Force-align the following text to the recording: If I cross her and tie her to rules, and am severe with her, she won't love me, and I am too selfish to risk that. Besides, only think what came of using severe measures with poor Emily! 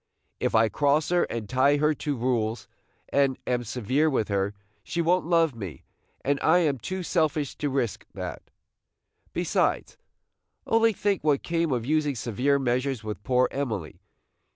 If 0.39 0.55
I 0.55 0.67
cross 0.67 1.09
her 1.09 1.25
and 1.25 1.47
tie 1.47 1.77
her 1.77 1.93
to 1.93 2.17
rules, 2.17 2.67
and 3.09 3.37
am 3.45 3.63
severe 3.63 4.09
with 4.09 4.29
her, 4.29 4.55
she 4.83 4.99
won't 4.99 5.27
love 5.27 5.53
me, 5.53 5.83
and 6.25 6.39
I 6.41 6.57
am 6.57 6.79
too 6.79 7.03
selfish 7.03 7.55
to 7.57 7.69
risk 7.69 8.07
that. 8.15 8.41
Besides, 9.31 9.97
only 10.65 10.91
think 10.91 11.23
what 11.23 11.43
came 11.43 11.71
of 11.71 11.85
using 11.85 12.15
severe 12.15 12.57
measures 12.57 13.03
with 13.03 13.21
poor 13.21 13.47
Emily! 13.51 14.01